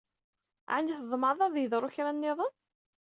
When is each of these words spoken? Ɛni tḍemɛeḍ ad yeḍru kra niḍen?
Ɛni 0.75 0.93
tḍemɛeḍ 0.99 1.39
ad 1.43 1.55
yeḍru 1.59 1.89
kra 1.95 2.11
niḍen? 2.13 2.53